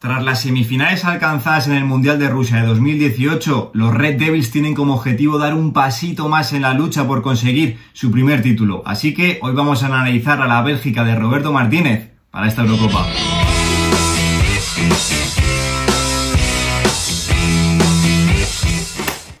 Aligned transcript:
Tras 0.00 0.22
las 0.22 0.42
semifinales 0.42 1.04
alcanzadas 1.04 1.66
en 1.66 1.72
el 1.72 1.84
Mundial 1.84 2.20
de 2.20 2.28
Rusia 2.28 2.58
de 2.58 2.68
2018, 2.68 3.72
los 3.74 3.92
Red 3.92 4.16
Devils 4.16 4.52
tienen 4.52 4.76
como 4.76 4.94
objetivo 4.94 5.38
dar 5.38 5.54
un 5.54 5.72
pasito 5.72 6.28
más 6.28 6.52
en 6.52 6.62
la 6.62 6.72
lucha 6.72 7.04
por 7.04 7.20
conseguir 7.20 7.78
su 7.94 8.12
primer 8.12 8.40
título. 8.40 8.84
Así 8.86 9.12
que 9.12 9.40
hoy 9.42 9.54
vamos 9.54 9.82
a 9.82 9.86
analizar 9.86 10.40
a 10.40 10.46
la 10.46 10.62
Bélgica 10.62 11.02
de 11.02 11.16
Roberto 11.16 11.52
Martínez 11.52 12.12
para 12.30 12.46
esta 12.46 12.62
Eurocopa. 12.62 13.08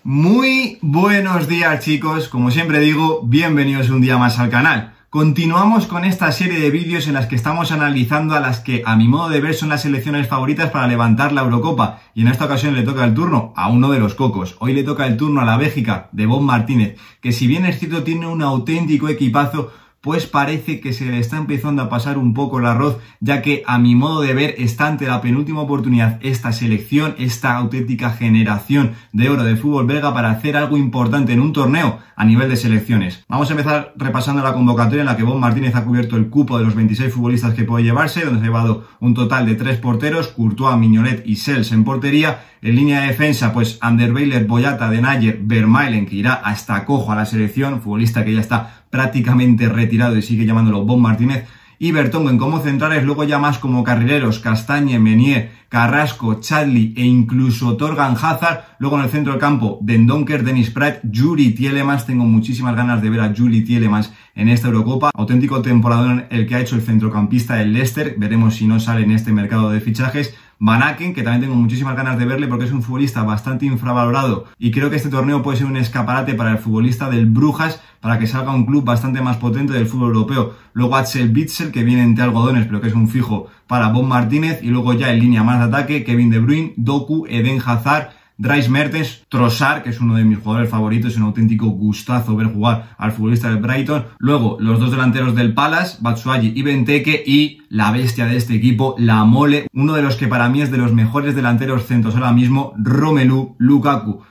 Muy 0.02 0.78
buenos 0.80 1.46
días 1.46 1.84
chicos, 1.84 2.28
como 2.28 2.50
siempre 2.50 2.80
digo, 2.80 3.22
bienvenidos 3.22 3.90
un 3.90 4.00
día 4.00 4.18
más 4.18 4.40
al 4.40 4.50
canal. 4.50 4.97
Continuamos 5.10 5.86
con 5.86 6.04
esta 6.04 6.30
serie 6.32 6.60
de 6.60 6.70
vídeos 6.70 7.08
en 7.08 7.14
las 7.14 7.28
que 7.28 7.34
estamos 7.34 7.72
analizando 7.72 8.34
a 8.34 8.40
las 8.40 8.60
que, 8.60 8.82
a 8.84 8.94
mi 8.94 9.08
modo 9.08 9.30
de 9.30 9.40
ver, 9.40 9.54
son 9.54 9.70
las 9.70 9.80
selecciones 9.80 10.28
favoritas 10.28 10.70
para 10.70 10.86
levantar 10.86 11.32
la 11.32 11.40
Eurocopa. 11.40 12.00
Y 12.14 12.20
en 12.20 12.28
esta 12.28 12.44
ocasión 12.44 12.74
le 12.74 12.82
toca 12.82 13.06
el 13.06 13.14
turno 13.14 13.54
a 13.56 13.70
uno 13.70 13.90
de 13.90 14.00
los 14.00 14.14
cocos. 14.14 14.56
Hoy 14.58 14.74
le 14.74 14.82
toca 14.82 15.06
el 15.06 15.16
turno 15.16 15.40
a 15.40 15.46
la 15.46 15.56
Bélgica 15.56 16.10
de 16.12 16.26
Bob 16.26 16.42
Martínez, 16.42 16.98
que 17.22 17.32
si 17.32 17.46
bien 17.46 17.64
es 17.64 17.78
cierto 17.78 18.02
tiene 18.02 18.26
un 18.26 18.42
auténtico 18.42 19.08
equipazo, 19.08 19.72
pues 20.00 20.26
parece 20.26 20.80
que 20.80 20.92
se 20.92 21.06
le 21.06 21.18
está 21.18 21.38
empezando 21.38 21.82
a 21.82 21.88
pasar 21.88 22.18
un 22.18 22.32
poco 22.32 22.58
el 22.58 22.66
arroz, 22.66 22.98
ya 23.20 23.42
que 23.42 23.62
a 23.66 23.78
mi 23.78 23.94
modo 23.94 24.20
de 24.20 24.32
ver 24.32 24.54
está 24.58 24.86
ante 24.86 25.06
la 25.06 25.20
penúltima 25.20 25.60
oportunidad 25.60 26.18
esta 26.22 26.52
selección, 26.52 27.14
esta 27.18 27.56
auténtica 27.56 28.10
generación 28.10 28.92
de 29.12 29.28
oro 29.28 29.42
de 29.42 29.56
fútbol 29.56 29.86
belga 29.86 30.14
para 30.14 30.30
hacer 30.30 30.56
algo 30.56 30.76
importante 30.76 31.32
en 31.32 31.40
un 31.40 31.52
torneo 31.52 31.98
a 32.14 32.24
nivel 32.24 32.48
de 32.48 32.56
selecciones. 32.56 33.24
Vamos 33.28 33.48
a 33.48 33.52
empezar 33.52 33.92
repasando 33.96 34.42
la 34.42 34.52
convocatoria 34.52 35.00
en 35.00 35.06
la 35.06 35.16
que 35.16 35.22
Bob 35.24 35.38
Martínez 35.38 35.74
ha 35.74 35.84
cubierto 35.84 36.16
el 36.16 36.28
cupo 36.28 36.58
de 36.58 36.64
los 36.64 36.74
26 36.74 37.12
futbolistas 37.12 37.54
que 37.54 37.64
puede 37.64 37.84
llevarse, 37.84 38.24
donde 38.24 38.40
se 38.40 38.44
ha 38.44 38.48
llevado 38.48 38.88
un 39.00 39.14
total 39.14 39.46
de 39.46 39.54
tres 39.54 39.78
porteros, 39.78 40.28
Courtois, 40.28 40.76
Mignolet 40.78 41.26
y 41.26 41.36
Sels 41.36 41.72
en 41.72 41.84
portería. 41.84 42.44
En 42.60 42.74
línea 42.74 43.02
de 43.02 43.08
defensa, 43.08 43.52
pues 43.52 43.78
Anderweiler, 43.80 44.46
Boyata, 44.46 44.90
Denayer, 44.90 45.38
Vermaelen, 45.42 46.06
que 46.06 46.16
irá 46.16 46.34
hasta 46.34 46.84
cojo 46.84 47.12
a 47.12 47.16
la 47.16 47.26
selección, 47.26 47.80
futbolista 47.80 48.24
que 48.24 48.34
ya 48.34 48.40
está 48.40 48.84
prácticamente 48.90 49.68
retirado 49.68 50.16
y 50.16 50.22
sigue 50.22 50.46
llamándolo 50.46 50.84
Bob 50.84 50.98
Martínez. 50.98 51.46
Y 51.80 51.92
Bertongen 51.92 52.38
como 52.38 52.58
centrales, 52.58 53.04
luego 53.04 53.22
ya 53.22 53.38
más 53.38 53.58
como 53.58 53.84
carrileros, 53.84 54.40
Castañe, 54.40 54.98
Menier, 54.98 55.52
Carrasco, 55.68 56.40
Chadley 56.40 56.92
e 56.96 57.04
incluso 57.04 57.76
Torgan 57.76 58.16
Hazard. 58.20 58.64
Luego 58.80 58.98
en 58.98 59.04
el 59.04 59.10
centro 59.10 59.32
del 59.32 59.40
campo, 59.40 59.78
Dendonker, 59.80 60.42
Dennis 60.42 60.70
Pratt, 60.70 61.04
Juri 61.14 61.50
Tielemans. 61.50 62.04
Tengo 62.04 62.24
muchísimas 62.24 62.74
ganas 62.74 63.00
de 63.00 63.10
ver 63.10 63.20
a 63.20 63.32
Juri 63.32 63.62
Tielemans 63.62 64.12
en 64.34 64.48
esta 64.48 64.66
Eurocopa. 64.66 65.12
Auténtico 65.14 65.62
temporada 65.62 66.26
el 66.30 66.48
que 66.48 66.56
ha 66.56 66.60
hecho 66.60 66.74
el 66.74 66.82
centrocampista 66.82 67.54
del 67.54 67.72
Leicester. 67.72 68.16
Veremos 68.18 68.56
si 68.56 68.66
no 68.66 68.80
sale 68.80 69.02
en 69.02 69.12
este 69.12 69.30
mercado 69.30 69.70
de 69.70 69.80
fichajes. 69.80 70.34
Van 70.60 70.82
Aken, 70.82 71.14
que 71.14 71.22
también 71.22 71.42
tengo 71.42 71.54
muchísimas 71.54 71.96
ganas 71.96 72.18
de 72.18 72.24
verle 72.24 72.48
porque 72.48 72.64
es 72.64 72.72
un 72.72 72.82
futbolista 72.82 73.22
bastante 73.22 73.66
infravalorado 73.66 74.46
y 74.58 74.72
creo 74.72 74.90
que 74.90 74.96
este 74.96 75.08
torneo 75.08 75.42
puede 75.42 75.58
ser 75.58 75.66
un 75.66 75.76
escaparate 75.76 76.34
para 76.34 76.50
el 76.50 76.58
futbolista 76.58 77.08
del 77.08 77.26
Brujas 77.26 77.80
para 78.00 78.18
que 78.18 78.26
salga 78.26 78.52
un 78.52 78.66
club 78.66 78.84
bastante 78.84 79.20
más 79.20 79.36
potente 79.36 79.72
del 79.72 79.86
fútbol 79.86 80.14
europeo. 80.14 80.54
Luego 80.72 80.96
Axel 80.96 81.28
Bitzel, 81.28 81.70
que 81.70 81.84
viene 81.84 82.02
entre 82.02 82.24
algodones 82.24 82.66
pero 82.66 82.80
que 82.80 82.88
es 82.88 82.94
un 82.94 83.08
fijo 83.08 83.46
para 83.68 83.88
Bob 83.90 84.04
Martínez 84.04 84.60
y 84.62 84.68
luego 84.68 84.94
ya 84.94 85.12
en 85.12 85.20
línea 85.20 85.44
más 85.44 85.60
de 85.60 85.66
ataque 85.66 86.04
Kevin 86.04 86.30
De 86.30 86.40
Bruyne, 86.40 86.74
Doku, 86.76 87.26
Eden 87.28 87.60
Hazard, 87.64 88.10
Dries 88.40 88.70
Mertens, 88.70 89.24
Trossard, 89.28 89.82
que 89.82 89.90
es 89.90 90.00
uno 90.00 90.14
de 90.14 90.22
mis 90.22 90.38
jugadores 90.38 90.70
favoritos, 90.70 91.10
es 91.10 91.16
un 91.16 91.24
auténtico 91.24 91.66
gustazo 91.66 92.36
ver 92.36 92.46
jugar 92.46 92.94
al 92.96 93.10
futbolista 93.10 93.48
del 93.48 93.60
Brighton. 93.60 94.04
Luego, 94.18 94.58
los 94.60 94.78
dos 94.78 94.92
delanteros 94.92 95.34
del 95.34 95.54
Palace, 95.54 95.98
Batsuagi 96.00 96.52
y 96.54 96.62
Benteke, 96.62 97.24
y 97.26 97.62
la 97.68 97.90
bestia 97.90 98.26
de 98.26 98.36
este 98.36 98.54
equipo, 98.54 98.94
la 98.96 99.24
Mole, 99.24 99.66
uno 99.72 99.94
de 99.94 100.02
los 100.02 100.14
que 100.14 100.28
para 100.28 100.48
mí 100.48 100.62
es 100.62 100.70
de 100.70 100.78
los 100.78 100.92
mejores 100.92 101.34
delanteros 101.34 101.86
centros 101.86 102.14
ahora 102.14 102.30
mismo, 102.30 102.74
Romelu 102.78 103.56
Lukaku. 103.58 104.22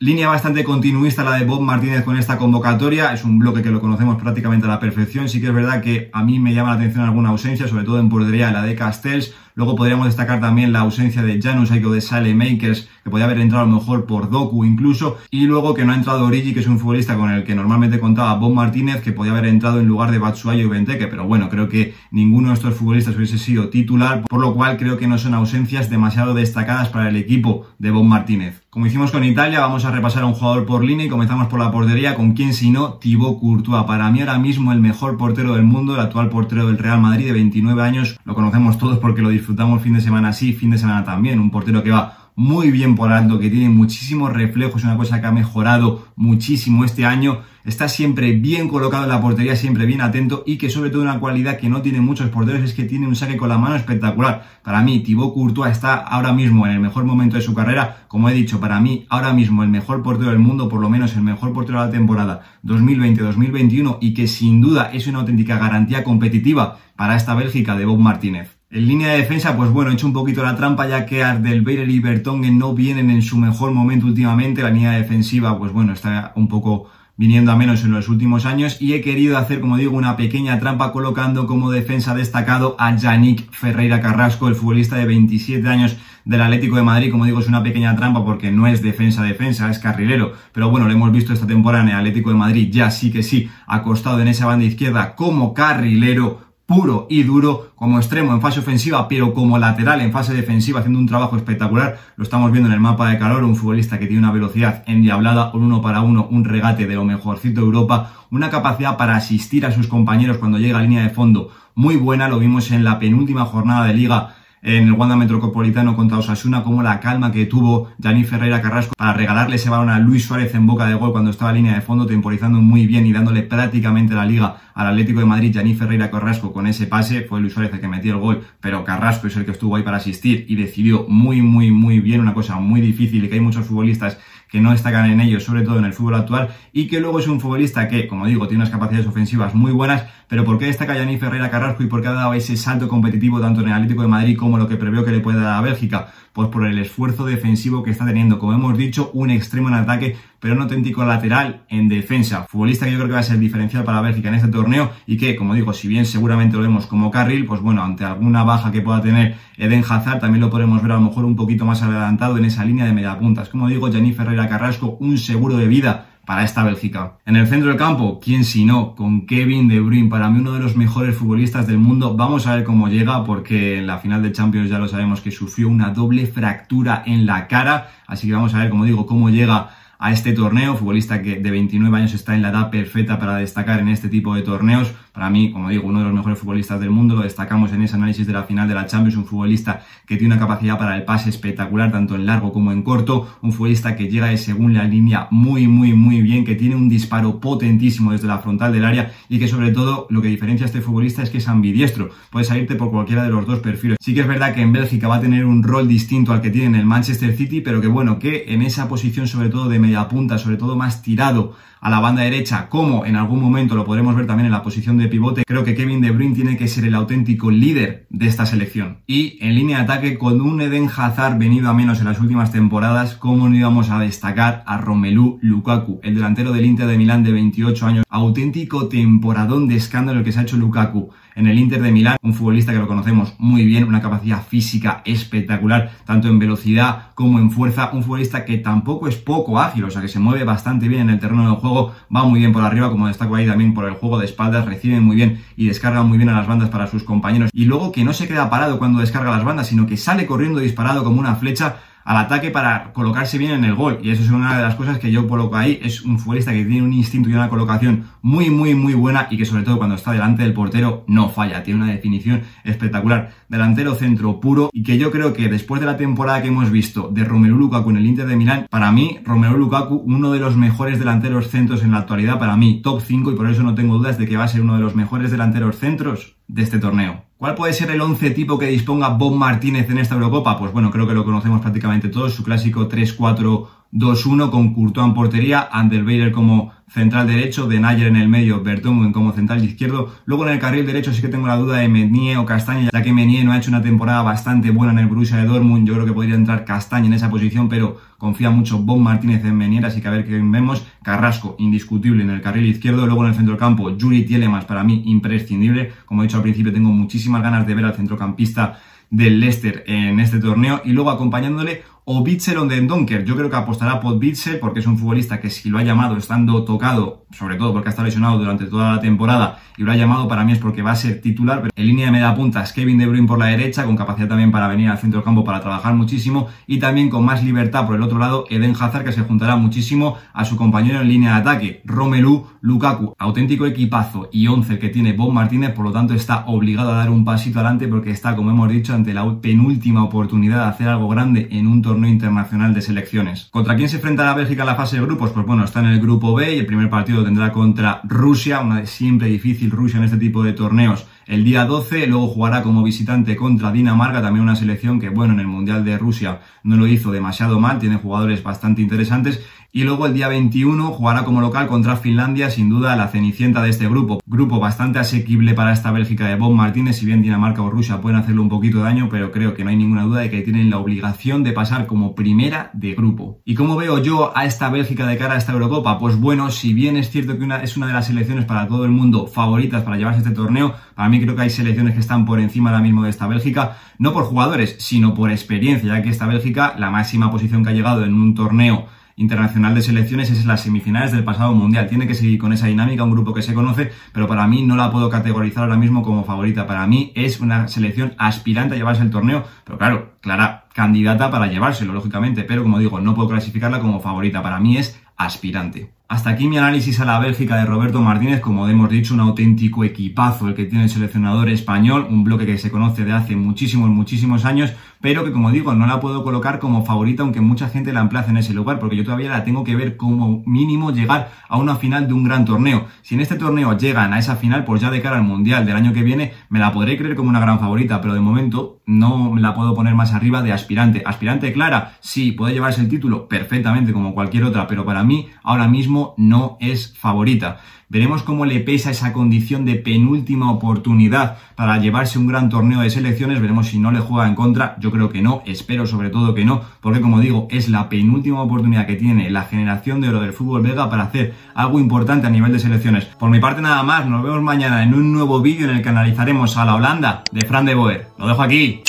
Línea 0.00 0.28
bastante 0.28 0.64
continuista 0.64 1.22
la 1.22 1.36
de 1.36 1.44
Bob 1.44 1.60
Martínez 1.60 2.02
con 2.04 2.18
esta 2.18 2.38
convocatoria. 2.38 3.12
Es 3.12 3.22
un 3.22 3.38
bloque 3.38 3.62
que 3.62 3.70
lo 3.70 3.80
conocemos 3.80 4.20
prácticamente 4.20 4.66
a 4.66 4.70
la 4.70 4.80
perfección. 4.80 5.28
Sí 5.28 5.40
que 5.40 5.48
es 5.48 5.54
verdad 5.54 5.82
que 5.82 6.10
a 6.12 6.24
mí 6.24 6.38
me 6.38 6.54
llama 6.54 6.70
la 6.70 6.76
atención 6.76 7.04
alguna 7.04 7.28
ausencia, 7.28 7.68
sobre 7.68 7.84
todo 7.84 8.00
en 8.00 8.08
portería 8.08 8.50
la 8.50 8.62
de 8.62 8.74
Castells. 8.74 9.34
Luego 9.56 9.76
podríamos 9.76 10.06
destacar 10.06 10.40
también 10.40 10.72
la 10.72 10.80
ausencia 10.80 11.22
de 11.22 11.40
Janus 11.40 11.70
o 11.70 11.90
de 11.92 12.00
Sale 12.00 12.34
Makers, 12.34 12.88
que 13.04 13.10
podía 13.10 13.26
haber 13.26 13.38
entrado 13.38 13.64
mejor 13.66 14.04
por 14.04 14.28
Doku 14.28 14.64
incluso. 14.64 15.18
Y 15.30 15.46
luego 15.46 15.74
que 15.74 15.84
no 15.84 15.92
ha 15.92 15.94
entrado 15.94 16.24
Origi, 16.26 16.52
que 16.52 16.58
es 16.58 16.66
un 16.66 16.80
futbolista 16.80 17.16
con 17.16 17.30
el 17.30 17.44
que 17.44 17.54
normalmente 17.54 18.00
contaba 18.00 18.34
Bob 18.34 18.52
Martínez, 18.52 19.00
que 19.00 19.12
podía 19.12 19.30
haber 19.30 19.46
entrado 19.46 19.78
en 19.78 19.86
lugar 19.86 20.10
de 20.10 20.18
Batsuayo 20.18 20.64
y 20.64 20.68
Benteke. 20.68 21.06
Pero 21.06 21.28
bueno, 21.28 21.50
creo 21.50 21.68
que 21.68 21.94
ninguno 22.10 22.48
de 22.48 22.54
estos 22.54 22.74
futbolistas 22.74 23.14
hubiese 23.14 23.38
sido 23.38 23.68
titular, 23.68 24.22
por 24.22 24.40
lo 24.40 24.54
cual 24.54 24.76
creo 24.76 24.98
que 24.98 25.06
no 25.06 25.18
son 25.18 25.34
ausencias 25.34 25.88
demasiado 25.88 26.34
destacadas 26.34 26.88
para 26.88 27.08
el 27.08 27.14
equipo 27.14 27.68
de 27.78 27.92
Bob 27.92 28.04
Martínez. 28.04 28.64
Como 28.70 28.86
hicimos 28.86 29.12
con 29.12 29.22
Italia, 29.22 29.60
vamos 29.60 29.84
a 29.84 29.92
repasar 29.92 30.24
a 30.24 30.26
un 30.26 30.32
jugador 30.32 30.66
por 30.66 30.82
línea 30.82 31.06
y 31.06 31.08
comenzamos 31.08 31.46
por 31.46 31.60
la 31.60 31.70
portería, 31.70 32.16
con 32.16 32.32
quien 32.32 32.54
si 32.54 32.70
no, 32.70 32.94
Thibaut 32.94 33.38
Courtois. 33.38 33.84
Para 33.84 34.10
mí 34.10 34.18
ahora 34.18 34.40
mismo 34.40 34.72
el 34.72 34.80
mejor 34.80 35.16
portero 35.16 35.54
del 35.54 35.62
mundo, 35.62 35.94
el 35.94 36.00
actual 36.00 36.28
portero 36.28 36.66
del 36.66 36.78
Real 36.78 37.00
Madrid 37.00 37.26
de 37.26 37.32
29 37.34 37.80
años, 37.80 38.18
lo 38.24 38.34
conocemos 38.34 38.78
todos 38.78 38.98
porque 38.98 39.22
lo 39.22 39.28
disfrutamos 39.28 39.43
fin 39.80 39.94
de 39.94 40.00
semana 40.00 40.32
sí, 40.32 40.52
fin 40.52 40.70
de 40.70 40.78
semana 40.78 41.04
también. 41.04 41.38
Un 41.38 41.50
portero 41.50 41.82
que 41.82 41.90
va 41.90 42.24
muy 42.36 42.70
bien 42.70 42.96
por 42.96 43.12
alto, 43.12 43.38
que 43.38 43.48
tiene 43.48 43.68
muchísimos 43.68 44.32
reflejos, 44.32 44.82
una 44.82 44.96
cosa 44.96 45.20
que 45.20 45.26
ha 45.26 45.32
mejorado 45.32 46.08
muchísimo 46.16 46.84
este 46.84 47.04
año, 47.04 47.40
está 47.64 47.88
siempre 47.88 48.32
bien 48.32 48.68
colocado 48.68 49.04
en 49.04 49.10
la 49.10 49.20
portería, 49.20 49.54
siempre 49.54 49.86
bien 49.86 50.00
atento 50.00 50.42
y 50.44 50.56
que 50.56 50.68
sobre 50.68 50.90
todo 50.90 51.02
una 51.02 51.20
cualidad 51.20 51.58
que 51.58 51.68
no 51.68 51.80
tienen 51.80 52.02
muchos 52.02 52.28
porteros 52.30 52.62
es 52.62 52.74
que 52.74 52.84
tiene 52.84 53.06
un 53.06 53.14
saque 53.14 53.36
con 53.36 53.48
la 53.48 53.58
mano 53.58 53.76
espectacular. 53.76 54.44
Para 54.64 54.82
mí, 54.82 55.00
Thibaut 55.00 55.32
Courtois 55.32 55.70
está 55.70 55.94
ahora 55.94 56.32
mismo 56.32 56.66
en 56.66 56.72
el 56.72 56.80
mejor 56.80 57.04
momento 57.04 57.36
de 57.36 57.42
su 57.42 57.54
carrera, 57.54 58.04
como 58.08 58.28
he 58.28 58.34
dicho, 58.34 58.58
para 58.58 58.80
mí 58.80 59.06
ahora 59.08 59.32
mismo 59.32 59.62
el 59.62 59.68
mejor 59.68 60.02
portero 60.02 60.30
del 60.30 60.40
mundo, 60.40 60.68
por 60.68 60.80
lo 60.80 60.90
menos 60.90 61.14
el 61.14 61.22
mejor 61.22 61.52
portero 61.52 61.80
de 61.80 61.86
la 61.86 61.92
temporada 61.92 62.42
2020-2021 62.64 63.98
y 64.00 64.12
que 64.12 64.26
sin 64.26 64.60
duda 64.60 64.90
es 64.92 65.06
una 65.06 65.20
auténtica 65.20 65.58
garantía 65.58 66.02
competitiva 66.02 66.78
para 66.96 67.16
esta 67.16 67.34
Bélgica 67.34 67.76
de 67.76 67.84
Bob 67.84 67.98
Martínez. 67.98 68.53
En 68.70 68.88
línea 68.88 69.12
de 69.12 69.18
defensa, 69.18 69.56
pues 69.56 69.70
bueno, 69.70 69.90
he 69.90 69.94
hecho 69.94 70.06
un 70.06 70.12
poquito 70.12 70.42
la 70.42 70.56
trampa 70.56 70.88
ya 70.88 71.06
que 71.06 71.22
Ardelbeirer 71.22 71.88
y 71.88 72.00
Bertongen 72.00 72.58
no 72.58 72.74
vienen 72.74 73.08
en 73.10 73.22
su 73.22 73.36
mejor 73.36 73.72
momento 73.72 74.06
últimamente. 74.06 74.62
La 74.62 74.70
línea 74.70 74.92
defensiva, 74.92 75.56
pues 75.58 75.72
bueno, 75.72 75.92
está 75.92 76.32
un 76.34 76.48
poco 76.48 76.88
viniendo 77.16 77.52
a 77.52 77.56
menos 77.56 77.84
en 77.84 77.92
los 77.92 78.08
últimos 78.08 78.44
años 78.44 78.82
y 78.82 78.94
he 78.94 79.00
querido 79.00 79.38
hacer, 79.38 79.60
como 79.60 79.76
digo, 79.76 79.96
una 79.96 80.16
pequeña 80.16 80.58
trampa 80.58 80.90
colocando 80.92 81.46
como 81.46 81.70
defensa 81.70 82.14
destacado 82.14 82.74
a 82.78 82.96
Yannick 82.96 83.52
Ferreira 83.52 84.00
Carrasco, 84.00 84.48
el 84.48 84.56
futbolista 84.56 84.96
de 84.96 85.06
27 85.06 85.68
años 85.68 85.96
del 86.24 86.42
Atlético 86.42 86.76
de 86.76 86.82
Madrid. 86.82 87.12
Como 87.12 87.26
digo, 87.26 87.38
es 87.38 87.46
una 87.46 87.62
pequeña 87.62 87.94
trampa 87.94 88.24
porque 88.24 88.50
no 88.50 88.66
es 88.66 88.82
defensa-defensa, 88.82 89.70
es 89.70 89.78
carrilero. 89.78 90.32
Pero 90.52 90.70
bueno, 90.70 90.88
lo 90.88 90.92
hemos 90.92 91.12
visto 91.12 91.32
esta 91.32 91.46
temporada 91.46 91.84
en 91.84 91.90
el 91.90 91.96
Atlético 91.96 92.30
de 92.30 92.36
Madrid, 92.36 92.70
ya 92.72 92.90
sí 92.90 93.12
que 93.12 93.22
sí, 93.22 93.48
acostado 93.66 94.20
en 94.20 94.28
esa 94.28 94.46
banda 94.46 94.64
izquierda 94.64 95.14
como 95.14 95.54
carrilero 95.54 96.43
puro 96.66 97.06
y 97.10 97.22
duro 97.22 97.72
como 97.74 97.98
extremo 97.98 98.32
en 98.32 98.40
fase 98.40 98.60
ofensiva, 98.60 99.06
pero 99.08 99.34
como 99.34 99.58
lateral 99.58 100.00
en 100.00 100.12
fase 100.12 100.32
defensiva, 100.32 100.80
haciendo 100.80 100.98
un 100.98 101.06
trabajo 101.06 101.36
espectacular. 101.36 101.98
Lo 102.16 102.24
estamos 102.24 102.50
viendo 102.52 102.68
en 102.68 102.74
el 102.74 102.80
mapa 102.80 103.10
de 103.10 103.18
calor, 103.18 103.44
un 103.44 103.56
futbolista 103.56 103.98
que 103.98 104.06
tiene 104.06 104.20
una 104.20 104.32
velocidad 104.32 104.82
endiablada, 104.86 105.52
un 105.52 105.64
uno 105.64 105.82
para 105.82 106.00
uno, 106.00 106.26
un 106.30 106.44
regate 106.44 106.86
de 106.86 106.94
lo 106.94 107.04
mejorcito 107.04 107.60
de 107.60 107.66
Europa, 107.66 108.12
una 108.30 108.50
capacidad 108.50 108.96
para 108.96 109.16
asistir 109.16 109.66
a 109.66 109.72
sus 109.72 109.86
compañeros 109.86 110.38
cuando 110.38 110.58
llega 110.58 110.78
a 110.78 110.82
línea 110.82 111.02
de 111.02 111.10
fondo 111.10 111.50
muy 111.74 111.96
buena, 111.96 112.28
lo 112.28 112.38
vimos 112.38 112.70
en 112.70 112.84
la 112.84 112.98
penúltima 112.98 113.44
jornada 113.44 113.86
de 113.86 113.94
liga 113.94 114.36
en 114.64 114.88
el 114.88 114.92
Wanda 114.94 115.14
Metropolitano 115.14 115.94
contra 115.94 116.18
Osasuna, 116.18 116.64
como 116.64 116.82
la 116.82 116.98
calma 116.98 117.30
que 117.30 117.44
tuvo 117.44 117.90
Jani 118.02 118.24
Ferreira 118.24 118.62
Carrasco 118.62 118.94
para 118.96 119.12
regalarle 119.12 119.56
ese 119.56 119.68
balón 119.68 119.90
a 119.90 119.98
Luis 119.98 120.24
Suárez 120.24 120.54
en 120.54 120.66
boca 120.66 120.86
de 120.86 120.94
gol 120.94 121.12
cuando 121.12 121.30
estaba 121.30 121.50
en 121.50 121.56
línea 121.56 121.74
de 121.74 121.82
fondo, 121.82 122.06
temporizando 122.06 122.60
muy 122.60 122.86
bien 122.86 123.06
y 123.06 123.12
dándole 123.12 123.42
prácticamente 123.42 124.14
la 124.14 124.24
liga 124.24 124.56
al 124.74 124.86
Atlético 124.88 125.20
de 125.20 125.26
Madrid, 125.26 125.54
Jani 125.54 125.74
Ferreira 125.74 126.10
Carrasco 126.10 126.52
con 126.52 126.66
ese 126.66 126.86
pase, 126.86 127.22
fue 127.22 127.40
Luis 127.40 127.52
Suárez 127.52 127.74
el 127.74 127.80
que 127.80 127.88
metió 127.88 128.14
el 128.14 128.20
gol, 128.20 128.42
pero 128.60 128.84
Carrasco 128.84 129.26
es 129.26 129.36
el 129.36 129.44
que 129.44 129.50
estuvo 129.50 129.76
ahí 129.76 129.82
para 129.82 129.98
asistir 129.98 130.46
y 130.48 130.56
decidió 130.56 131.04
muy, 131.08 131.42
muy, 131.42 131.70
muy 131.70 132.00
bien, 132.00 132.20
una 132.20 132.32
cosa 132.32 132.56
muy 132.56 132.80
difícil 132.80 133.22
y 133.22 133.28
que 133.28 133.34
hay 133.34 133.40
muchos 133.40 133.66
futbolistas 133.66 134.18
que 134.54 134.60
no 134.60 134.70
destacan 134.70 135.10
en 135.10 135.20
ello, 135.20 135.40
sobre 135.40 135.62
todo 135.62 135.80
en 135.80 135.84
el 135.84 135.92
fútbol 135.92 136.14
actual, 136.14 136.48
y 136.72 136.86
que 136.86 137.00
luego 137.00 137.18
es 137.18 137.26
un 137.26 137.40
futbolista 137.40 137.88
que, 137.88 138.06
como 138.06 138.24
digo, 138.26 138.46
tiene 138.46 138.62
unas 138.62 138.70
capacidades 138.70 139.04
ofensivas 139.04 139.52
muy 139.52 139.72
buenas, 139.72 140.04
pero 140.28 140.44
¿por 140.44 140.58
qué 140.58 140.66
destaca 140.66 140.96
Yanni 140.96 141.18
Ferreira 141.18 141.50
Carrasco 141.50 141.82
y 141.82 141.86
por 141.86 142.00
qué 142.00 142.06
ha 142.06 142.12
dado 142.12 142.34
ese 142.34 142.56
salto 142.56 142.88
competitivo 142.88 143.40
tanto 143.40 143.62
en 143.62 143.66
el 143.66 143.72
Atlético 143.72 144.02
de 144.02 144.08
Madrid 144.08 144.36
como 144.38 144.53
lo 144.58 144.68
que 144.68 144.76
previó 144.76 145.04
que 145.04 145.10
le 145.10 145.20
puede 145.20 145.40
dar 145.40 145.54
a 145.54 145.60
Bélgica? 145.60 146.12
Pues 146.32 146.48
por 146.48 146.66
el 146.66 146.78
esfuerzo 146.78 147.24
defensivo 147.24 147.82
que 147.82 147.90
está 147.90 148.04
teniendo, 148.04 148.38
como 148.38 148.52
hemos 148.52 148.76
dicho, 148.76 149.10
un 149.14 149.30
extremo 149.30 149.68
en 149.68 149.74
ataque, 149.74 150.16
pero 150.40 150.54
un 150.54 150.62
auténtico 150.62 151.04
lateral 151.04 151.62
en 151.68 151.88
defensa. 151.88 152.44
Futbolista 152.48 152.86
que 152.86 152.92
yo 152.92 152.98
creo 152.98 153.08
que 153.08 153.14
va 153.14 153.20
a 153.20 153.24
ser 153.24 153.38
diferencial 153.38 153.84
para 153.84 154.00
Bélgica 154.00 154.28
en 154.28 154.34
este 154.34 154.48
torneo 154.48 154.90
y 155.06 155.16
que, 155.16 155.36
como 155.36 155.54
digo, 155.54 155.72
si 155.72 155.88
bien 155.88 156.06
seguramente 156.06 156.56
lo 156.56 156.62
vemos 156.62 156.86
como 156.86 157.10
carril, 157.10 157.46
pues 157.46 157.60
bueno, 157.60 157.82
ante 157.82 158.04
alguna 158.04 158.42
baja 158.42 158.72
que 158.72 158.80
pueda 158.80 159.00
tener 159.00 159.36
Eden 159.56 159.84
Hazard, 159.88 160.20
también 160.20 160.40
lo 160.40 160.50
podemos 160.50 160.82
ver 160.82 160.92
a 160.92 160.96
lo 160.96 161.02
mejor 161.02 161.24
un 161.24 161.36
poquito 161.36 161.64
más 161.64 161.82
adelantado 161.82 162.36
en 162.36 162.44
esa 162.44 162.64
línea 162.64 162.84
de 162.84 162.92
mediapuntas. 162.92 163.48
Como 163.48 163.68
digo, 163.68 163.88
Yanni 163.88 164.12
Ferreira 164.12 164.48
Carrasco, 164.48 164.96
un 165.00 165.18
seguro 165.18 165.56
de 165.56 165.68
vida 165.68 166.13
para 166.26 166.44
esta 166.44 166.64
Bélgica. 166.64 167.18
En 167.26 167.36
el 167.36 167.46
centro 167.46 167.68
del 167.68 167.78
campo, 167.78 168.20
quién 168.22 168.44
si 168.44 168.64
no, 168.64 168.94
con 168.94 169.26
Kevin 169.26 169.68
De 169.68 169.80
Bruyne, 169.80 170.08
para 170.08 170.30
mí 170.30 170.40
uno 170.40 170.52
de 170.52 170.60
los 170.60 170.76
mejores 170.76 171.16
futbolistas 171.16 171.66
del 171.66 171.78
mundo. 171.78 172.16
Vamos 172.16 172.46
a 172.46 172.56
ver 172.56 172.64
cómo 172.64 172.88
llega, 172.88 173.24
porque 173.24 173.78
en 173.78 173.86
la 173.86 173.98
final 173.98 174.22
de 174.22 174.32
Champions 174.32 174.70
ya 174.70 174.78
lo 174.78 174.88
sabemos 174.88 175.20
que 175.20 175.30
sufrió 175.30 175.68
una 175.68 175.90
doble 175.90 176.26
fractura 176.26 177.02
en 177.06 177.26
la 177.26 177.46
cara, 177.48 177.90
así 178.06 178.26
que 178.26 178.34
vamos 178.34 178.54
a 178.54 178.58
ver, 178.58 178.70
como 178.70 178.84
digo, 178.84 179.06
cómo 179.06 179.30
llega 179.30 179.70
a 179.98 180.12
este 180.12 180.32
torneo, 180.32 180.76
futbolista 180.76 181.22
que 181.22 181.36
de 181.36 181.50
29 181.50 181.96
años 181.96 182.14
está 182.14 182.34
en 182.34 182.42
la 182.42 182.50
edad 182.50 182.70
perfecta 182.70 183.18
para 183.18 183.36
destacar 183.36 183.80
en 183.80 183.88
este 183.88 184.08
tipo 184.08 184.34
de 184.34 184.42
torneos. 184.42 184.92
Para 185.12 185.30
mí, 185.30 185.52
como 185.52 185.68
digo, 185.68 185.86
uno 185.86 186.00
de 186.00 186.06
los 186.06 186.14
mejores 186.14 186.38
futbolistas 186.38 186.80
del 186.80 186.90
mundo, 186.90 187.14
lo 187.14 187.22
destacamos 187.22 187.72
en 187.72 187.82
ese 187.82 187.94
análisis 187.94 188.26
de 188.26 188.32
la 188.32 188.42
final 188.42 188.66
de 188.66 188.74
la 188.74 188.86
Champions, 188.86 189.16
un 189.16 189.26
futbolista 189.26 189.84
que 190.06 190.16
tiene 190.16 190.34
una 190.34 190.40
capacidad 190.40 190.76
para 190.76 190.96
el 190.96 191.04
pase 191.04 191.30
espectacular, 191.30 191.92
tanto 191.92 192.16
en 192.16 192.26
largo 192.26 192.52
como 192.52 192.72
en 192.72 192.82
corto, 192.82 193.38
un 193.42 193.52
futbolista 193.52 193.94
que 193.94 194.08
llega 194.08 194.34
según 194.36 194.74
la 194.74 194.84
línea 194.84 195.28
muy, 195.30 195.68
muy, 195.68 195.92
muy 195.92 196.22
bien, 196.22 196.44
que 196.44 196.54
tiene 196.54 196.74
un 196.74 196.88
disparo 196.88 197.40
potentísimo 197.40 198.12
desde 198.12 198.26
la 198.26 198.38
frontal 198.38 198.72
del 198.72 198.84
área 198.84 199.12
y 199.28 199.38
que 199.38 199.48
sobre 199.48 199.70
todo 199.70 200.06
lo 200.10 200.20
que 200.20 200.28
diferencia 200.28 200.64
a 200.64 200.68
este 200.68 200.80
futbolista 200.80 201.22
es 201.22 201.30
que 201.30 201.38
es 201.38 201.48
ambidiestro, 201.48 202.10
puede 202.30 202.44
salirte 202.44 202.74
por 202.74 202.90
cualquiera 202.90 203.22
de 203.22 203.30
los 203.30 203.46
dos 203.46 203.60
perfiles. 203.60 203.98
Sí 204.00 204.14
que 204.14 204.20
es 204.20 204.26
verdad 204.26 204.54
que 204.54 204.62
en 204.62 204.72
Bélgica 204.72 205.08
va 205.08 205.16
a 205.16 205.20
tener 205.20 205.44
un 205.44 205.62
rol 205.62 205.88
distinto 205.88 206.32
al 206.32 206.40
que 206.40 206.50
tiene 206.50 206.66
en 206.66 206.74
el 206.76 206.86
Manchester 206.86 207.36
City, 207.36 207.60
pero 207.60 207.80
que 207.80 207.88
bueno, 207.88 208.18
que 208.18 208.44
en 208.48 208.62
esa 208.62 208.88
posición 208.88 209.26
sobre 209.26 209.48
todo 209.48 209.68
de 209.68 209.78
media 209.84 210.08
punta, 210.08 210.38
sobre 210.38 210.56
todo 210.56 210.76
más 210.76 211.02
tirado 211.02 211.54
a 211.84 211.90
la 211.90 212.00
banda 212.00 212.22
derecha, 212.22 212.70
como 212.70 213.04
en 213.04 213.14
algún 213.14 213.42
momento 213.42 213.74
lo 213.74 213.84
podremos 213.84 214.16
ver 214.16 214.26
también 214.26 214.46
en 214.46 214.52
la 214.52 214.62
posición 214.62 214.96
de 214.96 215.06
pivote, 215.06 215.42
creo 215.46 215.64
que 215.64 215.74
Kevin 215.74 216.00
De 216.00 216.12
Bruyne 216.12 216.34
tiene 216.34 216.56
que 216.56 216.66
ser 216.66 216.86
el 216.86 216.94
auténtico 216.94 217.50
líder 217.50 218.06
de 218.08 218.26
esta 218.26 218.46
selección. 218.46 219.02
Y 219.06 219.36
en 219.42 219.54
línea 219.54 219.76
de 219.76 219.84
ataque, 219.84 220.18
con 220.18 220.40
un 220.40 220.62
Eden 220.62 220.88
Hazard 220.88 221.36
venido 221.36 221.68
a 221.68 221.74
menos 221.74 221.98
en 222.00 222.06
las 222.06 222.20
últimas 222.20 222.50
temporadas, 222.52 223.16
¿cómo 223.16 223.50
no 223.50 223.56
íbamos 223.56 223.90
a 223.90 223.98
destacar 223.98 224.64
a 224.66 224.78
Romelu 224.78 225.38
Lukaku, 225.42 226.00
el 226.02 226.14
delantero 226.14 226.52
del 226.52 226.64
Inter 226.64 226.86
de 226.86 226.96
Milán 226.96 227.22
de 227.22 227.32
28 227.32 227.86
años? 227.86 228.04
Auténtico 228.08 228.88
temporadón 228.88 229.68
de 229.68 229.76
escándalo 229.76 230.24
que 230.24 230.32
se 230.32 230.38
ha 230.38 230.42
hecho 230.42 230.56
Lukaku 230.56 231.10
en 231.34 231.46
el 231.46 231.58
Inter 231.58 231.82
de 231.82 231.92
Milán, 231.92 232.16
un 232.22 232.34
futbolista 232.34 232.72
que 232.72 232.78
lo 232.78 232.86
conocemos 232.86 233.34
muy 233.38 233.64
bien, 233.64 233.84
una 233.84 234.00
capacidad 234.00 234.42
física 234.42 235.02
espectacular, 235.04 235.90
tanto 236.04 236.28
en 236.28 236.38
velocidad 236.38 237.08
como 237.14 237.38
en 237.38 237.50
fuerza, 237.50 237.90
un 237.92 238.02
futbolista 238.02 238.44
que 238.44 238.58
tampoco 238.58 239.08
es 239.08 239.16
poco 239.16 239.58
ágil, 239.58 239.84
o 239.84 239.90
sea 239.90 240.02
que 240.02 240.08
se 240.08 240.18
mueve 240.18 240.44
bastante 240.44 240.88
bien 240.88 241.02
en 241.02 241.10
el 241.10 241.20
terreno 241.20 241.46
del 241.46 241.56
juego, 241.56 241.94
va 242.14 242.24
muy 242.24 242.40
bien 242.40 242.52
por 242.52 242.62
arriba, 242.62 242.90
como 242.90 243.08
destaco 243.08 243.34
ahí 243.34 243.46
también 243.46 243.74
por 243.74 243.86
el 243.86 243.94
juego 243.94 244.18
de 244.18 244.26
espaldas, 244.26 244.66
recibe 244.66 245.00
muy 245.00 245.16
bien 245.16 245.42
y 245.56 245.66
descarga 245.66 246.02
muy 246.02 246.18
bien 246.18 246.30
a 246.30 246.36
las 246.38 246.46
bandas 246.46 246.70
para 246.70 246.86
sus 246.86 247.02
compañeros, 247.02 247.50
y 247.52 247.64
luego 247.64 247.92
que 247.92 248.04
no 248.04 248.12
se 248.12 248.28
queda 248.28 248.50
parado 248.50 248.78
cuando 248.78 249.00
descarga 249.00 249.30
las 249.30 249.44
bandas, 249.44 249.66
sino 249.66 249.86
que 249.86 249.96
sale 249.96 250.26
corriendo 250.26 250.60
disparado 250.60 251.04
como 251.04 251.20
una 251.20 251.36
flecha, 251.36 251.76
al 252.04 252.16
ataque 252.18 252.50
para 252.50 252.92
colocarse 252.92 253.38
bien 253.38 253.52
en 253.52 253.64
el 253.64 253.74
gol. 253.74 253.98
Y 254.02 254.10
eso 254.10 254.22
es 254.22 254.30
una 254.30 254.56
de 254.56 254.62
las 254.62 254.74
cosas 254.74 254.98
que 254.98 255.10
yo 255.10 255.26
coloco 255.28 255.56
ahí. 255.56 255.80
Es 255.82 256.02
un 256.02 256.18
futbolista 256.18 256.52
que 256.52 256.64
tiene 256.64 256.82
un 256.82 256.92
instinto 256.92 257.28
y 257.28 257.34
una 257.34 257.48
colocación 257.48 258.04
muy, 258.22 258.50
muy, 258.50 258.74
muy 258.74 258.94
buena 258.94 259.26
y 259.30 259.36
que 259.36 259.44
sobre 259.44 259.62
todo 259.62 259.78
cuando 259.78 259.96
está 259.96 260.12
delante 260.12 260.42
del 260.42 260.52
portero 260.52 261.04
no 261.06 261.28
falla. 261.28 261.62
Tiene 261.62 261.82
una 261.82 261.92
definición 261.92 262.42
espectacular. 262.64 263.30
Delantero 263.48 263.94
centro 263.94 264.40
puro 264.40 264.70
y 264.72 264.82
que 264.82 264.98
yo 264.98 265.10
creo 265.10 265.32
que 265.32 265.48
después 265.48 265.80
de 265.80 265.86
la 265.86 265.96
temporada 265.96 266.42
que 266.42 266.48
hemos 266.48 266.70
visto 266.70 267.08
de 267.12 267.24
Romelu 267.24 267.56
Lukaku 267.56 267.90
en 267.90 267.96
el 267.96 268.06
Inter 268.06 268.26
de 268.26 268.36
Milán, 268.36 268.66
para 268.70 268.92
mí 268.92 269.18
Romelu 269.24 269.56
Lukaku 269.56 270.02
uno 270.04 270.32
de 270.32 270.40
los 270.40 270.56
mejores 270.56 270.98
delanteros 270.98 271.48
centros 271.48 271.82
en 271.82 271.92
la 271.92 271.98
actualidad, 271.98 272.38
para 272.38 272.56
mí 272.56 272.82
top 272.82 273.00
5 273.00 273.32
y 273.32 273.36
por 273.36 273.48
eso 273.48 273.62
no 273.62 273.74
tengo 273.74 273.98
dudas 273.98 274.18
de 274.18 274.26
que 274.26 274.36
va 274.36 274.44
a 274.44 274.48
ser 274.48 274.62
uno 274.62 274.74
de 274.74 274.80
los 274.80 274.94
mejores 274.94 275.30
delanteros 275.30 275.76
centros 275.76 276.36
de 276.48 276.62
este 276.62 276.78
torneo. 276.78 277.24
¿Cuál 277.44 277.56
puede 277.56 277.74
ser 277.74 277.90
el 277.90 278.00
11 278.00 278.30
tipo 278.30 278.58
que 278.58 278.68
disponga 278.68 279.10
Bob 279.10 279.34
Martínez 279.34 279.90
en 279.90 279.98
esta 279.98 280.14
Eurocopa? 280.14 280.58
Pues 280.58 280.72
bueno, 280.72 280.90
creo 280.90 281.06
que 281.06 281.12
lo 281.12 281.26
conocemos 281.26 281.60
prácticamente 281.60 282.08
todos, 282.08 282.32
su 282.32 282.42
clásico 282.42 282.88
3-4-2-1 282.88 284.50
con 284.50 284.72
Courtois 284.72 285.08
en 285.08 285.12
portería, 285.12 285.68
Anderweiler 285.70 286.32
como 286.32 286.72
central 286.94 287.26
derecho, 287.26 287.66
De 287.66 287.80
Nayer 287.80 288.06
en 288.06 288.14
el 288.14 288.28
medio, 288.28 288.62
Bertongen 288.62 289.12
como 289.12 289.32
central 289.32 289.64
izquierdo. 289.64 290.14
Luego 290.26 290.46
en 290.46 290.52
el 290.52 290.60
carril 290.60 290.86
derecho 290.86 291.12
sí 291.12 291.20
que 291.20 291.28
tengo 291.28 291.48
la 291.48 291.56
duda 291.56 291.78
de 291.78 291.88
Menier 291.88 292.36
o 292.38 292.46
Castaña, 292.46 292.88
ya 292.92 293.02
que 293.02 293.12
Menier 293.12 293.44
no 293.44 293.50
ha 293.50 293.58
hecho 293.58 293.70
una 293.70 293.82
temporada 293.82 294.22
bastante 294.22 294.70
buena 294.70 294.92
en 294.92 295.00
el 295.00 295.06
Borussia 295.08 295.36
de 295.38 295.44
Dortmund. 295.44 295.88
Yo 295.88 295.94
creo 295.94 296.06
que 296.06 296.12
podría 296.12 296.36
entrar 296.36 296.64
Castaña 296.64 297.08
en 297.08 297.14
esa 297.14 297.28
posición, 297.30 297.68
pero 297.68 298.00
confía 298.16 298.50
mucho 298.50 298.78
Bob 298.78 299.00
Martínez 299.00 299.44
en 299.44 299.56
Menier, 299.56 299.84
así 299.84 300.00
que 300.00 300.06
a 300.06 300.12
ver 300.12 300.24
qué 300.24 300.38
vemos. 300.38 300.86
Carrasco, 301.02 301.56
indiscutible 301.58 302.22
en 302.22 302.30
el 302.30 302.40
carril 302.40 302.66
izquierdo. 302.66 303.06
Luego 303.06 303.24
en 303.24 303.30
el 303.30 303.34
centro 303.34 303.54
del 303.54 303.60
campo, 303.60 303.96
Yuri 303.96 304.24
Tielemans, 304.24 304.64
para 304.64 304.84
mí 304.84 305.02
imprescindible. 305.06 305.90
Como 306.06 306.22
he 306.22 306.26
dicho 306.26 306.36
al 306.36 306.44
principio, 306.44 306.72
tengo 306.72 306.90
muchísimas 306.90 307.42
ganas 307.42 307.66
de 307.66 307.74
ver 307.74 307.86
al 307.86 307.94
centrocampista 307.94 308.78
del 309.10 309.40
Leicester 309.40 309.84
en 309.86 310.18
este 310.18 310.38
torneo 310.38 310.80
y 310.84 310.92
luego 310.92 311.10
acompañándole 311.10 311.82
o 312.04 312.22
Bitzel 312.22 312.58
o 312.58 312.66
Donker. 312.66 313.24
Yo 313.24 313.34
creo 313.34 313.48
que 313.48 313.56
apostará 313.56 314.00
por 314.00 314.18
Bitzel 314.18 314.58
porque 314.58 314.80
es 314.80 314.86
un 314.86 314.98
futbolista 314.98 315.40
que 315.40 315.50
si 315.50 315.70
lo 315.70 315.78
ha 315.78 315.82
llamado 315.82 316.16
estando 316.16 316.62
tocado, 316.64 317.24
sobre 317.32 317.56
todo 317.56 317.72
porque 317.72 317.88
ha 317.88 317.90
estado 317.90 318.06
lesionado 318.06 318.38
durante 318.38 318.66
toda 318.66 318.92
la 318.96 319.00
temporada 319.00 319.60
y 319.76 319.82
lo 319.82 319.90
ha 319.90 319.96
llamado 319.96 320.28
para 320.28 320.44
mí 320.44 320.52
es 320.52 320.58
porque 320.58 320.82
va 320.82 320.92
a 320.92 320.96
ser 320.96 321.20
titular. 321.20 321.70
En 321.74 321.86
línea 321.86 322.06
de 322.06 322.12
media 322.12 322.34
punta 322.34 322.62
es 322.62 322.72
Kevin 322.72 322.98
De 322.98 323.06
Bruyne 323.06 323.26
por 323.26 323.38
la 323.38 323.46
derecha, 323.46 323.84
con 323.84 323.96
capacidad 323.96 324.28
también 324.28 324.52
para 324.52 324.68
venir 324.68 324.88
al 324.88 324.98
centro 324.98 325.20
del 325.20 325.24
campo 325.24 325.44
para 325.44 325.60
trabajar 325.60 325.94
muchísimo 325.94 326.48
y 326.66 326.78
también 326.78 327.08
con 327.08 327.24
más 327.24 327.42
libertad 327.42 327.86
por 327.86 327.96
el 327.96 328.02
otro 328.02 328.18
lado 328.18 328.44
Eden 328.50 328.74
Hazard 328.78 329.04
que 329.04 329.12
se 329.12 329.22
juntará 329.22 329.56
muchísimo 329.56 330.18
a 330.32 330.44
su 330.44 330.56
compañero 330.56 331.00
en 331.00 331.08
línea 331.08 331.34
de 331.34 331.40
ataque, 331.40 331.82
Romelu 331.84 332.46
Lukaku. 332.60 333.14
Auténtico 333.18 333.66
equipazo 333.66 334.28
y 334.30 334.46
11 334.46 334.78
que 334.78 334.90
tiene 334.90 335.14
Bob 335.14 335.32
Martínez, 335.32 335.72
por 335.72 335.86
lo 335.86 335.92
tanto 335.92 336.12
está 336.12 336.44
obligado 336.46 336.92
a 336.92 336.96
dar 336.96 337.10
un 337.10 337.24
pasito 337.24 337.60
adelante 337.60 337.88
porque 337.88 338.10
está, 338.10 338.36
como 338.36 338.50
hemos 338.50 338.68
dicho, 338.68 338.94
ante 338.94 339.14
la 339.14 339.24
penúltima 339.40 340.04
oportunidad 340.04 340.64
de 340.64 340.70
hacer 340.70 340.88
algo 340.88 341.08
grande 341.08 341.48
en 341.50 341.66
un 341.66 341.80
torneo 341.80 341.93
torneo 341.94 342.10
internacional 342.10 342.74
de 342.74 342.82
selecciones. 342.82 343.48
¿Contra 343.52 343.76
quién 343.76 343.88
se 343.88 343.96
enfrenta 343.96 344.24
la 344.24 344.34
Bélgica 344.34 344.62
en 344.62 344.66
la 344.66 344.74
fase 344.74 344.96
de 344.96 345.02
grupos? 345.02 345.30
Pues 345.30 345.46
bueno, 345.46 345.64
está 345.64 345.80
en 345.80 345.86
el 345.86 346.00
grupo 346.00 346.34
B 346.34 346.56
y 346.56 346.58
el 346.58 346.66
primer 346.66 346.90
partido 346.90 347.24
tendrá 347.24 347.52
contra 347.52 348.00
Rusia, 348.02 348.60
una 348.60 348.84
siempre 348.84 349.28
difícil 349.28 349.70
Rusia 349.70 349.98
en 349.98 350.04
este 350.04 350.16
tipo 350.16 350.42
de 350.42 350.52
torneos 350.52 351.06
el 351.26 351.42
día 351.44 351.64
12, 351.64 352.06
luego 352.06 352.28
jugará 352.28 352.62
como 352.62 352.82
visitante 352.82 353.36
contra 353.36 353.72
Dinamarca, 353.72 354.20
también 354.20 354.42
una 354.42 354.56
selección 354.56 355.00
que, 355.00 355.08
bueno, 355.08 355.32
en 355.32 355.40
el 355.40 355.46
Mundial 355.46 355.84
de 355.84 355.96
Rusia 355.96 356.40
no 356.62 356.76
lo 356.76 356.86
hizo 356.86 357.10
demasiado 357.10 357.58
mal, 357.58 357.78
tiene 357.78 357.96
jugadores 357.96 358.42
bastante 358.42 358.82
interesantes. 358.82 359.42
Y 359.76 359.82
luego 359.82 360.06
el 360.06 360.14
día 360.14 360.28
21 360.28 360.92
jugará 360.92 361.24
como 361.24 361.40
local 361.40 361.66
contra 361.66 361.96
Finlandia, 361.96 362.48
sin 362.48 362.68
duda 362.68 362.94
la 362.94 363.08
cenicienta 363.08 363.60
de 363.60 363.70
este 363.70 363.88
grupo. 363.88 364.20
Grupo 364.24 364.60
bastante 364.60 365.00
asequible 365.00 365.52
para 365.54 365.72
esta 365.72 365.90
Bélgica 365.90 366.28
de 366.28 366.36
Bob 366.36 366.52
Martínez, 366.52 366.98
si 366.98 367.06
bien 367.06 367.22
Dinamarca 367.22 367.60
o 367.60 367.70
Rusia 367.70 368.00
pueden 368.00 368.20
hacerle 368.20 368.40
un 368.40 368.48
poquito 368.48 368.78
de 368.78 368.84
daño, 368.84 369.08
pero 369.10 369.32
creo 369.32 369.52
que 369.52 369.64
no 369.64 369.70
hay 369.70 369.76
ninguna 369.76 370.04
duda 370.04 370.20
de 370.20 370.30
que 370.30 370.42
tienen 370.42 370.70
la 370.70 370.78
obligación 370.78 371.42
de 371.42 371.50
pasar 371.50 371.88
como 371.88 372.14
primera 372.14 372.70
de 372.72 372.94
grupo. 372.94 373.40
¿Y 373.44 373.56
cómo 373.56 373.74
veo 373.74 374.00
yo 374.00 374.30
a 374.38 374.44
esta 374.44 374.70
Bélgica 374.70 375.08
de 375.08 375.18
cara 375.18 375.34
a 375.34 375.38
esta 375.38 375.54
Eurocopa? 375.54 375.98
Pues 375.98 376.20
bueno, 376.20 376.52
si 376.52 376.72
bien 376.72 376.96
es 376.96 377.10
cierto 377.10 377.36
que 377.36 377.44
es 377.64 377.76
una 377.76 377.88
de 377.88 377.94
las 377.94 378.06
selecciones 378.06 378.44
para 378.44 378.68
todo 378.68 378.84
el 378.84 378.92
mundo 378.92 379.26
favoritas 379.26 379.82
para 379.82 379.96
llevarse 379.96 380.20
este 380.20 380.30
torneo, 380.30 380.72
para 380.94 381.08
mí 381.08 381.20
creo 381.20 381.34
que 381.34 381.42
hay 381.42 381.50
selecciones 381.50 381.94
que 381.94 382.00
están 382.00 382.26
por 382.26 382.38
encima 382.38 382.70
ahora 382.70 382.80
mismo 382.80 383.02
de 383.02 383.10
esta 383.10 383.26
Bélgica, 383.26 383.76
no 383.98 384.12
por 384.12 384.22
jugadores, 384.22 384.76
sino 384.78 385.14
por 385.14 385.32
experiencia, 385.32 385.96
ya 385.96 386.00
que 386.00 386.10
esta 386.10 386.28
Bélgica, 386.28 386.76
la 386.78 386.92
máxima 386.92 387.32
posición 387.32 387.64
que 387.64 387.70
ha 387.70 387.74
llegado 387.74 388.04
en 388.04 388.14
un 388.14 388.36
torneo 388.36 388.86
internacional 389.16 389.74
de 389.74 389.82
selecciones 389.82 390.30
es 390.30 390.44
las 390.44 390.62
semifinales 390.62 391.12
del 391.12 391.24
pasado 391.24 391.54
mundial. 391.54 391.88
Tiene 391.88 392.06
que 392.06 392.14
seguir 392.14 392.38
con 392.38 392.52
esa 392.52 392.66
dinámica, 392.66 393.04
un 393.04 393.12
grupo 393.12 393.34
que 393.34 393.42
se 393.42 393.54
conoce, 393.54 393.92
pero 394.12 394.26
para 394.26 394.46
mí 394.46 394.62
no 394.62 394.76
la 394.76 394.90
puedo 394.90 395.08
categorizar 395.08 395.64
ahora 395.64 395.76
mismo 395.76 396.02
como 396.02 396.24
favorita. 396.24 396.66
Para 396.66 396.86
mí 396.86 397.12
es 397.14 397.40
una 397.40 397.68
selección 397.68 398.14
aspirante 398.18 398.74
a 398.74 398.78
llevarse 398.78 399.02
el 399.02 399.10
torneo, 399.10 399.44
pero 399.64 399.78
claro, 399.78 400.12
clara 400.20 400.66
candidata 400.74 401.30
para 401.30 401.46
llevárselo, 401.46 401.92
lógicamente, 401.92 402.42
pero 402.42 402.62
como 402.62 402.78
digo, 402.78 403.00
no 403.00 403.14
puedo 403.14 403.28
clasificarla 403.28 403.80
como 403.80 404.00
favorita. 404.00 404.42
Para 404.42 404.58
mí 404.58 404.76
es 404.76 405.00
aspirante. 405.16 405.92
Hasta 406.14 406.30
aquí 406.30 406.46
mi 406.46 406.56
análisis 406.58 407.00
a 407.00 407.04
la 407.04 407.18
Bélgica 407.18 407.56
de 407.56 407.66
Roberto 407.66 408.00
Martínez, 408.00 408.38
como 408.38 408.68
hemos 408.68 408.88
dicho, 408.88 409.14
un 409.14 409.18
auténtico 409.18 409.82
equipazo 409.82 410.46
el 410.46 410.54
que 410.54 410.64
tiene 410.64 410.84
el 410.84 410.88
seleccionador 410.88 411.48
español, 411.48 412.06
un 412.08 412.22
bloque 412.22 412.46
que 412.46 412.56
se 412.56 412.70
conoce 412.70 413.04
de 413.04 413.10
hace 413.10 413.34
muchísimos, 413.34 413.90
muchísimos 413.90 414.44
años, 414.44 414.72
pero 415.00 415.24
que 415.24 415.32
como 415.32 415.50
digo, 415.50 415.74
no 415.74 415.88
la 415.88 415.98
puedo 415.98 416.22
colocar 416.22 416.60
como 416.60 416.84
favorita, 416.84 417.24
aunque 417.24 417.40
mucha 417.40 417.68
gente 417.68 417.92
la 417.92 418.00
emplace 418.00 418.30
en 418.30 418.36
ese 418.36 418.54
lugar, 418.54 418.78
porque 418.78 418.94
yo 418.94 419.02
todavía 419.02 419.28
la 419.28 419.42
tengo 419.42 419.64
que 419.64 419.74
ver 419.74 419.96
como 419.96 420.44
mínimo 420.46 420.92
llegar 420.92 421.32
a 421.48 421.58
una 421.58 421.74
final 421.74 422.06
de 422.06 422.14
un 422.14 422.22
gran 422.22 422.44
torneo. 422.44 422.86
Si 423.02 423.16
en 423.16 423.20
este 423.20 423.34
torneo 423.34 423.76
llegan 423.76 424.12
a 424.12 424.20
esa 424.20 424.36
final, 424.36 424.64
pues 424.64 424.80
ya 424.80 424.92
de 424.92 425.02
cara 425.02 425.16
al 425.16 425.24
Mundial 425.24 425.66
del 425.66 425.74
año 425.74 425.92
que 425.92 426.04
viene, 426.04 426.32
me 426.48 426.60
la 426.60 426.72
podré 426.72 426.96
creer 426.96 427.16
como 427.16 427.28
una 427.28 427.40
gran 427.40 427.58
favorita, 427.58 428.00
pero 428.00 428.14
de 428.14 428.20
momento 428.20 428.80
no 428.86 429.34
la 429.36 429.54
puedo 429.54 429.74
poner 429.74 429.94
más 429.94 430.12
arriba 430.12 430.42
de 430.42 430.52
aspirante. 430.52 431.02
Aspirante 431.04 431.52
clara, 431.52 431.96
sí, 432.00 432.32
puede 432.32 432.54
llevarse 432.54 432.80
el 432.80 432.88
título 432.88 433.26
perfectamente 433.28 433.92
como 433.92 434.14
cualquier 434.14 434.44
otra, 434.44 434.66
pero 434.68 434.84
para 434.84 435.02
mí 435.02 435.28
ahora 435.42 435.66
mismo 435.66 436.03
no 436.18 436.58
es 436.60 436.92
favorita. 436.98 437.60
Veremos 437.88 438.24
cómo 438.24 438.44
le 438.44 438.60
pesa 438.60 438.90
esa 438.90 439.12
condición 439.12 439.64
de 439.64 439.76
penúltima 439.76 440.50
oportunidad 440.50 441.36
para 441.54 441.78
llevarse 441.78 442.18
un 442.18 442.26
gran 442.26 442.48
torneo 442.48 442.80
de 442.80 442.90
selecciones. 442.90 443.40
Veremos 443.40 443.68
si 443.68 443.78
no 443.78 443.92
le 443.92 444.00
juega 444.00 444.26
en 444.26 444.34
contra. 444.34 444.76
Yo 444.80 444.90
creo 444.90 445.10
que 445.10 445.22
no, 445.22 445.42
espero 445.46 445.86
sobre 445.86 446.10
todo 446.10 446.34
que 446.34 446.44
no, 446.44 446.62
porque 446.80 447.00
como 447.00 447.20
digo, 447.20 447.46
es 447.50 447.68
la 447.68 447.88
penúltima 447.88 448.42
oportunidad 448.42 448.86
que 448.86 448.96
tiene 448.96 449.30
la 449.30 449.44
generación 449.44 450.00
de 450.00 450.08
oro 450.08 450.20
del 450.22 450.32
fútbol 450.32 450.62
belga 450.62 450.90
para 450.90 451.04
hacer 451.04 451.34
algo 451.54 451.78
importante 451.78 452.26
a 452.26 452.30
nivel 452.30 452.52
de 452.52 452.58
selecciones. 452.58 453.04
Por 453.04 453.30
mi 453.30 453.38
parte 453.38 453.62
nada 453.62 453.82
más, 453.84 454.06
nos 454.06 454.24
vemos 454.24 454.42
mañana 454.42 454.82
en 454.82 454.92
un 454.92 455.12
nuevo 455.12 455.40
vídeo 455.40 455.70
en 455.70 455.76
el 455.76 455.82
que 455.82 455.90
analizaremos 455.90 456.56
a 456.56 456.64
la 456.64 456.74
Holanda 456.74 457.22
de 457.30 457.46
Fran 457.46 457.64
de 457.64 457.74
Boer. 457.74 458.08
Lo 458.18 458.26
dejo 458.26 458.42
aquí. 458.42 458.82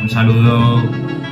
Un 0.00 0.08
saludo. 0.08 1.25